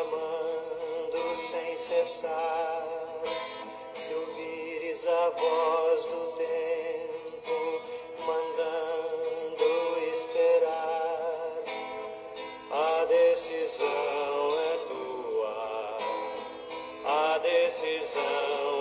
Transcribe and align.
clamando 0.00 1.36
sem 1.36 1.76
cessar. 1.76 2.86
Se 3.94 4.14
ouvires 4.14 5.06
a 5.06 5.30
voz 5.30 6.06
do 6.06 6.32
tempo 6.36 7.82
mandando 8.26 9.64
esperar, 10.12 11.62
a 12.70 13.04
decisão 13.04 13.86
é 14.58 14.76
tua, 14.88 15.98
a 17.04 17.38
decisão 17.38 18.79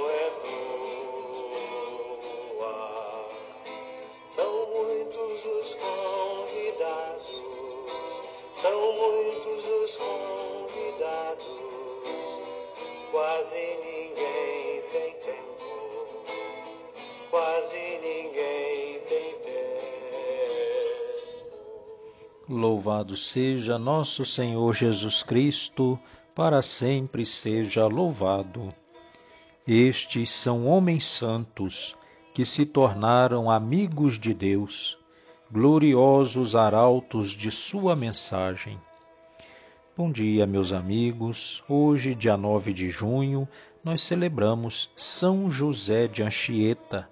Louvado 22.50 23.16
seja 23.16 23.78
nosso 23.78 24.25
Senhor 24.25 24.73
Jesus 24.73 25.23
Cristo, 25.23 26.00
para 26.36 26.61
sempre 26.61 27.25
seja 27.25 27.86
louvado. 27.86 28.73
Estes 29.67 30.31
são 30.31 30.67
homens 30.67 31.05
santos 31.05 31.95
que 32.33 32.44
se 32.44 32.66
tornaram 32.66 33.52
amigos 33.52 34.20
de 34.20 34.33
Deus, 34.33 34.97
gloriosos 35.52 36.55
arautos 36.55 37.30
de 37.30 37.52
sua 37.52 37.95
mensagem 37.95 38.77
Bom 40.00 40.14
dia, 40.14 40.47
meus 40.47 40.72
amigos. 40.72 41.61
Hoje, 41.67 42.16
dia 42.16 42.38
9 42.38 42.72
de 42.72 42.89
junho, 42.89 43.45
nós 43.83 44.02
celebramos 44.02 44.89
São 44.95 45.52
José 45.52 46.08
de 46.08 46.23
Anchieta, 46.23 47.05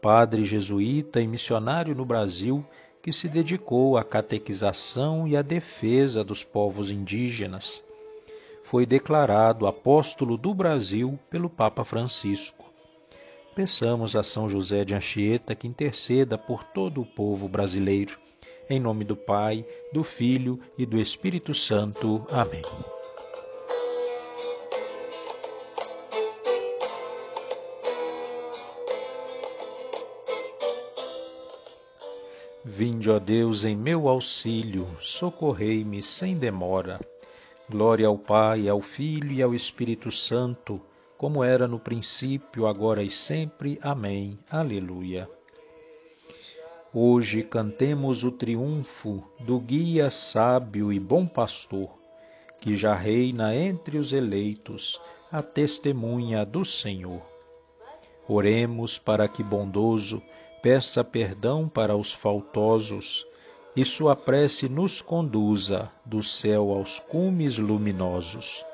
padre 0.00 0.44
jesuíta 0.44 1.20
e 1.20 1.26
missionário 1.26 1.96
no 1.96 2.04
Brasil 2.04 2.64
que 3.02 3.12
se 3.12 3.28
dedicou 3.28 3.96
à 3.96 4.04
catequização 4.04 5.26
e 5.26 5.36
à 5.36 5.42
defesa 5.42 6.22
dos 6.22 6.44
povos 6.44 6.90
indígenas. 6.90 7.82
Foi 8.64 8.86
declarado 8.86 9.66
apóstolo 9.66 10.36
do 10.36 10.54
Brasil 10.54 11.18
pelo 11.28 11.50
Papa 11.50 11.84
Francisco. 11.84 12.64
Peçamos 13.54 14.16
a 14.16 14.22
São 14.22 14.48
José 14.48 14.84
de 14.84 14.94
Anchieta 14.94 15.54
que 15.54 15.66
interceda 15.66 16.38
por 16.38 16.64
todo 16.64 17.02
o 17.02 17.06
povo 17.06 17.48
brasileiro 17.48 18.22
em 18.72 18.80
nome 18.80 19.04
do 19.04 19.16
Pai, 19.16 19.64
do 19.92 20.02
Filho 20.02 20.58
e 20.78 20.86
do 20.86 20.98
Espírito 20.98 21.52
Santo. 21.52 22.24
Amém. 22.30 22.62
Vinde, 32.64 33.10
ó 33.10 33.18
Deus, 33.18 33.64
em 33.64 33.74
meu 33.74 34.06
auxílio, 34.06 34.86
socorrei-me 35.00 36.00
sem 36.00 36.38
demora. 36.38 37.00
Glória 37.68 38.06
ao 38.06 38.16
Pai, 38.16 38.68
ao 38.68 38.80
Filho 38.80 39.32
e 39.32 39.42
ao 39.42 39.52
Espírito 39.52 40.12
Santo, 40.12 40.80
como 41.18 41.42
era 41.42 41.66
no 41.66 41.80
princípio, 41.80 42.68
agora 42.68 43.02
e 43.02 43.10
sempre. 43.10 43.80
Amém. 43.82 44.38
Aleluia. 44.48 45.28
Hoje 46.94 47.42
cantemos 47.42 48.22
o 48.22 48.30
triunfo 48.30 49.24
do 49.40 49.58
guia 49.58 50.08
sábio 50.08 50.92
e 50.92 51.00
bom 51.00 51.26
pastor, 51.26 51.90
que 52.60 52.76
já 52.76 52.94
reina 52.94 53.56
entre 53.56 53.98
os 53.98 54.12
eleitos, 54.12 55.00
a 55.32 55.42
testemunha 55.42 56.46
do 56.46 56.64
Senhor. 56.64 57.22
Oremos 58.28 58.98
para 58.98 59.26
que 59.26 59.42
bondoso 59.42 60.22
peça 60.62 61.02
perdão 61.02 61.68
para 61.68 61.96
os 61.96 62.12
faltosos 62.12 63.26
e 63.74 63.84
sua 63.84 64.14
prece 64.14 64.68
nos 64.68 65.02
conduza 65.02 65.90
do 66.06 66.22
céu 66.22 66.70
aos 66.70 67.00
cumes 67.00 67.58
luminosos. 67.58 68.64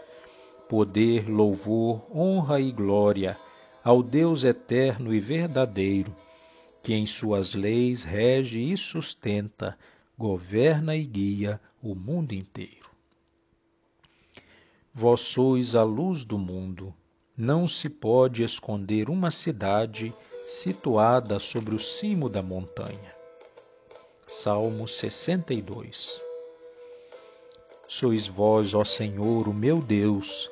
Poder, 0.69 1.29
louvor, 1.31 2.05
honra 2.15 2.61
e 2.61 2.71
glória 2.71 3.39
ao 3.83 4.03
Deus 4.03 4.45
eterno 4.45 5.15
e 5.15 5.19
verdadeiro 5.19 6.15
que 6.83 6.95
em 6.95 7.07
suas 7.07 7.55
leis 7.55 8.03
rege 8.03 8.61
e 8.61 8.77
sustenta, 8.77 9.79
governa 10.17 10.97
e 10.97 11.05
guia 11.05 11.61
o 11.83 11.95
mundo 11.95 12.33
inteiro. 12.33 12.89
Vós 14.95 15.21
sois 15.21 15.75
a 15.75 15.85
luz 15.85 16.25
do 16.25 16.39
mundo. 16.39 16.95
Não 17.39 17.69
se 17.69 17.89
pode 17.89 18.43
esconder 18.43 19.09
uma 19.09 19.31
cidade 19.31 20.13
situada 20.45 21.39
sobre 21.39 21.75
o 21.75 21.79
cimo 21.79 22.29
da 22.29 22.43
montanha. 22.43 23.15
Salmo 24.27 24.89
62 24.89 26.25
Sois 27.89 28.27
vós, 28.27 28.75
ó 28.75 28.85
Senhor, 28.85 29.49
o 29.49 29.55
meu 29.55 29.81
Deus, 29.81 30.51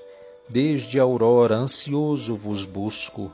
desde 0.49 1.01
a 1.01 1.03
aurora 1.03 1.57
ansioso 1.57 2.37
vos 2.37 2.65
busco 2.65 3.33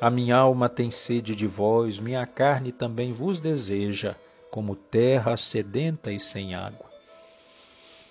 a 0.00 0.10
minha 0.10 0.36
alma 0.36 0.68
tem 0.68 0.90
sede 0.90 1.34
de 1.34 1.46
vós, 1.46 1.98
minha 1.98 2.26
carne 2.26 2.72
também 2.72 3.12
vos 3.12 3.40
deseja, 3.40 4.16
como 4.50 4.74
terra 4.74 5.36
sedenta 5.36 6.12
e 6.12 6.18
sem 6.20 6.54
água. 6.54 6.90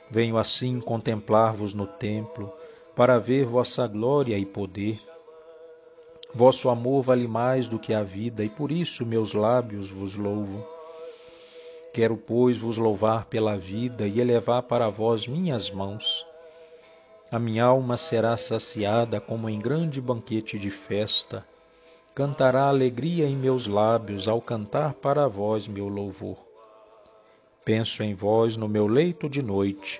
Venho 0.09 0.38
assim 0.38 0.79
contemplar-vos 0.79 1.73
no 1.73 1.85
templo, 1.85 2.51
para 2.95 3.17
ver 3.17 3.45
vossa 3.45 3.87
glória 3.87 4.37
e 4.37 4.45
poder. 4.45 4.99
Vosso 6.33 6.69
amor 6.69 7.03
vale 7.03 7.27
mais 7.27 7.67
do 7.67 7.77
que 7.77 7.93
a 7.93 8.03
vida, 8.03 8.43
e 8.43 8.49
por 8.49 8.71
isso 8.71 9.05
meus 9.05 9.33
lábios 9.33 9.89
vos 9.89 10.15
louvo. 10.15 10.65
Quero, 11.93 12.17
pois, 12.17 12.57
vos 12.57 12.77
louvar 12.77 13.25
pela 13.25 13.55
vida 13.55 14.07
e 14.07 14.19
elevar 14.19 14.63
para 14.63 14.89
vós 14.89 15.27
minhas 15.27 15.69
mãos. 15.69 16.25
A 17.31 17.39
minha 17.39 17.65
alma 17.65 17.97
será 17.97 18.35
saciada 18.37 19.21
como 19.21 19.49
em 19.49 19.59
grande 19.59 20.01
banquete 20.01 20.57
de 20.57 20.69
festa 20.69 21.45
cantará 22.15 22.67
alegria 22.67 23.25
em 23.25 23.35
meus 23.35 23.65
lábios 23.65 24.27
ao 24.27 24.39
cantar 24.39 24.93
para 24.93 25.27
vós 25.27 25.67
meu 25.67 25.87
louvor. 25.87 26.37
Penso 27.65 28.03
em 28.03 28.13
vós 28.13 28.55
no 28.55 28.67
meu 28.67 28.85
leito 28.85 29.27
de 29.27 29.41
noite, 29.41 29.99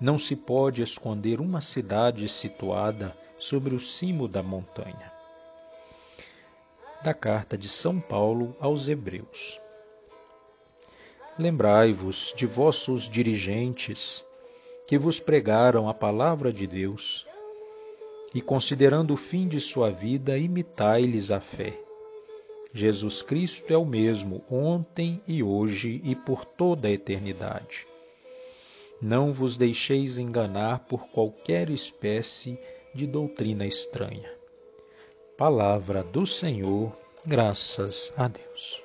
Não 0.00 0.18
se 0.18 0.34
pode 0.34 0.82
esconder 0.82 1.40
uma 1.40 1.60
cidade 1.60 2.28
situada 2.28 3.14
sobre 3.38 3.74
o 3.74 3.80
cimo 3.80 4.26
da 4.26 4.42
montanha. 4.42 5.12
Da 7.04 7.12
carta 7.12 7.56
de 7.56 7.68
São 7.68 8.00
Paulo 8.00 8.56
aos 8.58 8.88
Hebreus. 8.88 9.60
Lembrai-vos 11.38 12.32
de 12.36 12.46
vossos 12.46 13.08
dirigentes 13.08 14.24
que 14.88 14.98
vos 14.98 15.20
pregaram 15.20 15.88
a 15.88 15.94
palavra 15.94 16.52
de 16.52 16.66
Deus, 16.66 17.26
e 18.34 18.40
considerando 18.40 19.14
o 19.14 19.16
fim 19.16 19.48
de 19.48 19.60
sua 19.60 19.90
vida, 19.90 20.36
imitai-lhes 20.36 21.30
a 21.30 21.40
fé 21.40 21.78
Jesus 22.72 23.20
Cristo 23.20 23.72
é 23.72 23.76
o 23.76 23.84
mesmo 23.84 24.44
ontem 24.48 25.20
e 25.26 25.42
hoje 25.42 26.00
e 26.04 26.14
por 26.14 26.44
toda 26.44 26.86
a 26.86 26.90
eternidade. 26.90 27.84
Não 29.00 29.32
vos 29.32 29.56
deixeis 29.56 30.18
enganar 30.18 30.80
por 30.80 31.08
qualquer 31.08 31.70
espécie 31.70 32.58
de 32.94 33.06
doutrina 33.06 33.66
estranha. 33.66 34.30
Palavra 35.38 36.02
do 36.02 36.26
Senhor, 36.26 36.94
graças 37.24 38.12
a 38.14 38.28
Deus. 38.28 38.82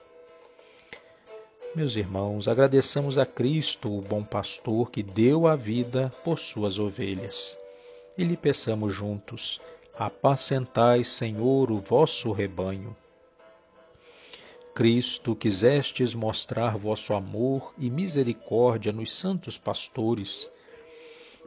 Meus 1.76 1.98
irmãos, 1.98 2.48
agradeçamos 2.48 3.18
a 3.18 3.26
Cristo, 3.26 3.92
o 3.92 4.00
bom 4.00 4.24
pastor, 4.24 4.90
que 4.90 5.04
deu 5.04 5.48
a 5.48 5.56
vida 5.58 6.10
por 6.24 6.40
suas 6.40 6.80
ovelhas. 6.80 7.58
E 8.18 8.24
lhe 8.24 8.38
peçamos 8.38 8.94
juntos: 8.94 9.60
apacentai, 9.98 11.04
Senhor, 11.04 11.70
o 11.70 11.78
vosso 11.78 12.32
rebanho 12.32 12.96
Cristo, 14.76 15.34
quisestes 15.34 16.14
mostrar 16.14 16.78
vosso 16.78 17.14
amor 17.14 17.74
e 17.78 17.90
misericórdia 17.90 18.92
nos 18.92 19.10
santos 19.14 19.58
pastores. 19.58 20.52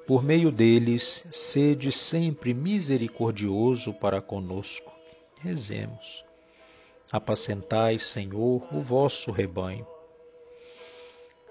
Por 0.07 0.25
meio 0.25 0.51
deles, 0.51 1.27
sede 1.31 1.93
sempre 1.93 2.55
misericordioso 2.55 3.93
para 3.93 4.23
conosco. 4.23 4.91
Rezemos. 5.43 6.25
Apacentai, 7.13 7.99
Senhor, 7.99 8.67
o 8.75 8.81
vosso 8.81 9.31
rebanho. 9.31 9.87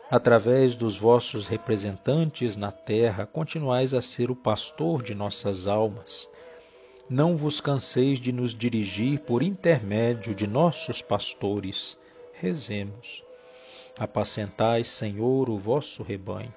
Através 0.10 0.76
dos 0.76 0.98
vossos 0.98 1.46
representantes 1.46 2.56
na 2.56 2.72
terra, 2.72 3.28
continuais 3.28 3.94
a 3.94 4.02
ser 4.02 4.32
o 4.32 4.36
pastor 4.36 5.04
de 5.04 5.14
nossas 5.14 5.68
almas. 5.68 6.28
Não 7.10 7.38
vos 7.38 7.62
canseis 7.62 8.20
de 8.20 8.32
nos 8.32 8.54
dirigir 8.54 9.20
por 9.22 9.42
intermédio 9.42 10.36
de 10.36 10.46
nossos 10.46 11.02
pastores. 11.02 11.98
Rezemos. 12.34 13.24
Apacentai, 13.98 14.84
Senhor, 14.84 15.50
o 15.50 15.58
vosso 15.58 16.04
rebanho. 16.04 16.54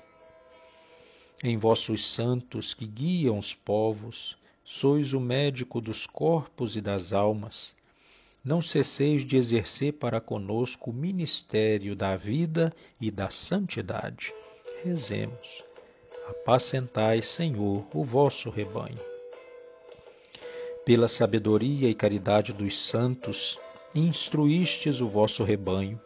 Em 1.43 1.57
vossos 1.57 2.07
santos 2.13 2.75
que 2.75 2.87
guiam 2.87 3.39
os 3.39 3.55
povos, 3.55 4.37
sois 4.65 5.13
o 5.13 5.21
médico 5.21 5.81
dos 5.81 6.07
corpos 6.07 6.77
e 6.77 6.81
das 6.81 7.13
almas 7.13 7.75
não 8.45 8.63
cesseis 8.63 9.25
de 9.25 9.37
exercer 9.37 9.95
para 9.95 10.21
conosco 10.21 10.91
o 10.91 10.95
ministério 10.95 11.95
da 11.95 12.17
vida 12.17 12.73
e 13.01 13.11
da 13.11 13.29
santidade. 13.31 14.33
Rezemos. 14.83 15.63
Apacentai, 16.29 17.21
Senhor, 17.21 17.87
o 17.93 18.03
vosso 18.03 18.49
rebanho. 18.49 19.10
Pela 20.85 21.09
sabedoria 21.09 21.89
e 21.89 21.95
caridade 21.95 22.53
dos 22.53 22.79
santos, 22.79 23.59
instruístes 23.95 25.01
o 25.01 25.07
vosso 25.07 25.45
rebanho. 25.45 26.01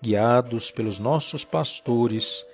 Guiados 0.00 0.70
pelos 0.70 0.98
nossos 0.98 1.44
pastores, 1.44 2.44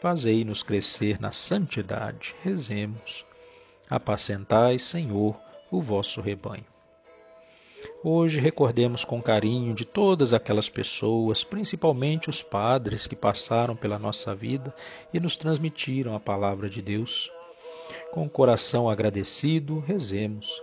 fazei-nos 0.00 0.62
crescer 0.62 1.20
na 1.20 1.30
santidade. 1.30 2.34
Rezemos. 2.42 3.24
Apacentai, 3.88 4.78
Senhor, 4.78 5.38
o 5.70 5.80
vosso 5.82 6.20
rebanho. 6.20 6.64
Hoje 8.02 8.40
recordemos 8.40 9.04
com 9.04 9.20
carinho 9.20 9.74
de 9.74 9.84
todas 9.84 10.32
aquelas 10.32 10.68
pessoas, 10.68 11.44
principalmente 11.44 12.30
os 12.30 12.42
padres 12.42 13.06
que 13.06 13.14
passaram 13.14 13.76
pela 13.76 13.98
nossa 13.98 14.34
vida 14.34 14.74
e 15.12 15.20
nos 15.20 15.36
transmitiram 15.36 16.16
a 16.16 16.20
palavra 16.20 16.68
de 16.68 16.80
Deus. 16.80 17.30
Com 18.10 18.22
o 18.22 18.30
coração 18.30 18.88
agradecido, 18.88 19.80
rezemos. 19.80 20.62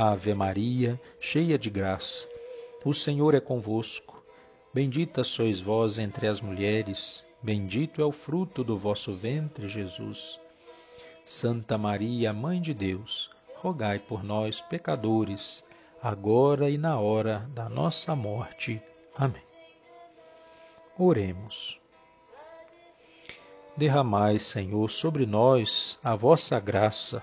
Ave 0.00 0.32
Maria, 0.32 1.00
cheia 1.18 1.58
de 1.58 1.68
graça, 1.68 2.28
o 2.84 2.94
Senhor 2.94 3.34
é 3.34 3.40
convosco. 3.40 4.22
Bendita 4.72 5.24
sois 5.24 5.60
vós 5.60 5.98
entre 5.98 6.28
as 6.28 6.40
mulheres, 6.40 7.26
bendito 7.42 8.00
é 8.00 8.04
o 8.04 8.12
fruto 8.12 8.62
do 8.62 8.78
vosso 8.78 9.12
ventre, 9.12 9.68
Jesus. 9.68 10.38
Santa 11.26 11.76
Maria, 11.76 12.32
Mãe 12.32 12.60
de 12.60 12.72
Deus, 12.72 13.28
rogai 13.56 13.98
por 13.98 14.22
nós, 14.22 14.60
pecadores, 14.60 15.64
agora 16.00 16.70
e 16.70 16.78
na 16.78 17.00
hora 17.00 17.50
da 17.52 17.68
nossa 17.68 18.14
morte. 18.14 18.80
Amém. 19.16 19.42
Oremos. 20.96 21.76
Derramai, 23.76 24.38
Senhor, 24.38 24.92
sobre 24.92 25.26
nós 25.26 25.98
a 26.04 26.14
vossa 26.14 26.60
graça, 26.60 27.20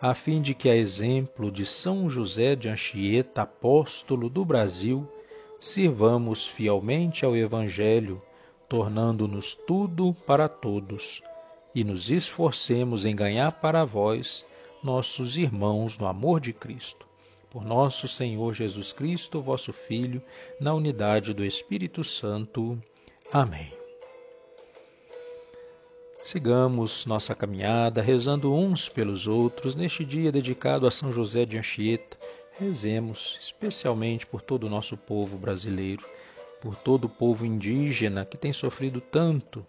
a 0.00 0.14
fim 0.14 0.40
de 0.40 0.54
que, 0.54 0.68
a 0.68 0.76
exemplo 0.76 1.50
de 1.50 1.66
São 1.66 2.08
José 2.08 2.54
de 2.54 2.68
Anchieta, 2.68 3.42
apóstolo 3.42 4.28
do 4.28 4.44
Brasil, 4.44 5.08
sirvamos 5.60 6.46
fielmente 6.46 7.24
ao 7.24 7.36
Evangelho, 7.36 8.22
tornando-nos 8.68 9.54
tudo 9.54 10.14
para 10.26 10.48
todos, 10.48 11.20
e 11.74 11.82
nos 11.82 12.10
esforcemos 12.10 13.04
em 13.04 13.14
ganhar 13.14 13.52
para 13.60 13.84
vós 13.84 14.46
nossos 14.82 15.36
irmãos 15.36 15.98
no 15.98 16.06
amor 16.06 16.40
de 16.40 16.52
Cristo. 16.52 17.06
Por 17.50 17.64
nosso 17.64 18.06
Senhor 18.06 18.54
Jesus 18.54 18.92
Cristo, 18.92 19.40
vosso 19.40 19.72
Filho, 19.72 20.22
na 20.60 20.74
unidade 20.74 21.32
do 21.32 21.44
Espírito 21.44 22.04
Santo. 22.04 22.80
Amém. 23.32 23.77
Sigamos 26.22 27.06
nossa 27.06 27.34
caminhada 27.34 28.02
rezando 28.02 28.52
uns 28.52 28.88
pelos 28.88 29.26
outros 29.26 29.74
neste 29.74 30.04
dia 30.04 30.32
dedicado 30.32 30.86
a 30.86 30.90
São 30.90 31.12
José 31.12 31.46
de 31.46 31.56
Anchieta. 31.56 32.16
Rezemos 32.58 33.38
especialmente 33.40 34.26
por 34.26 34.42
todo 34.42 34.64
o 34.66 34.70
nosso 34.70 34.96
povo 34.96 35.38
brasileiro, 35.38 36.04
por 36.60 36.74
todo 36.74 37.04
o 37.04 37.08
povo 37.08 37.46
indígena 37.46 38.24
que 38.24 38.36
tem 38.36 38.52
sofrido 38.52 39.00
tanto 39.00 39.64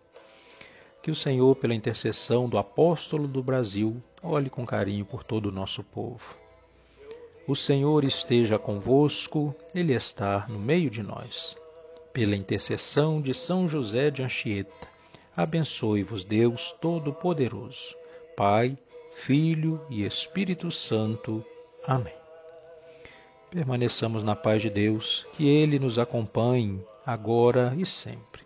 que 1.01 1.11
o 1.11 1.15
Senhor, 1.15 1.55
pela 1.55 1.73
intercessão 1.73 2.49
do 2.49 2.57
apóstolo 2.57 3.27
do 3.27 3.41
Brasil, 3.41 4.01
olhe 4.21 4.49
com 4.49 4.65
carinho 4.65 5.05
por 5.05 5.23
todo 5.23 5.45
o 5.45 5.51
nosso 5.51 5.81
povo. 5.81 6.35
O 7.47 7.55
Senhor 7.55 8.03
esteja 8.03 8.59
convosco, 8.59 9.55
Ele 9.73 9.93
está 9.93 10.45
no 10.49 10.59
meio 10.59 10.89
de 10.89 11.01
nós. 11.01 11.55
Pela 12.11 12.35
intercessão 12.35 13.21
de 13.21 13.33
São 13.33 13.69
José 13.69 14.11
de 14.11 14.21
Anchieta, 14.21 14.87
abençoe-vos 15.39 16.25
Deus 16.25 16.75
Todo-Poderoso, 16.81 17.95
Pai, 18.35 18.77
Filho 19.13 19.79
e 19.89 20.03
Espírito 20.03 20.69
Santo. 20.69 21.45
Amém. 21.87 22.13
Permaneçamos 23.49 24.21
na 24.21 24.35
paz 24.35 24.61
de 24.61 24.69
Deus, 24.69 25.25
que 25.37 25.47
Ele 25.47 25.79
nos 25.79 25.97
acompanhe 25.97 26.83
agora 27.05 27.73
e 27.77 27.85
sempre. 27.85 28.41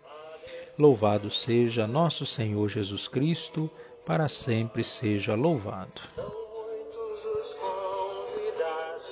Louvado 0.78 1.32
seja 1.32 1.84
nosso 1.84 2.24
Senhor 2.24 2.68
Jesus 2.68 3.08
Cristo, 3.08 3.68
para 4.06 4.28
sempre 4.28 4.84
seja 4.84 5.34
louvado. 5.34 6.00
São 6.08 6.30
muitos 6.30 7.24
os 7.24 7.54
convidados, 7.54 9.10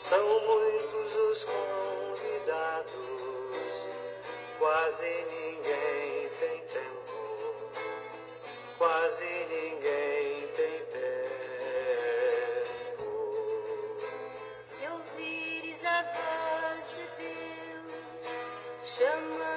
são 0.00 0.24
muitos 0.46 1.16
os 1.32 1.44
convidados, 1.44 2.94
quase 4.60 5.08
ninguém 5.26 6.01
quase 8.82 9.46
ninguém 9.48 10.48
tem 10.56 10.78
tempo. 10.86 11.30
Se 14.56 14.88
ouvires 14.88 15.84
a 15.84 16.02
voz 16.02 16.90
de 16.96 17.06
Deus 17.22 18.24
chamando 18.84 19.51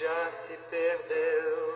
já 0.00 0.32
se 0.32 0.58
perdeu. 0.70 1.73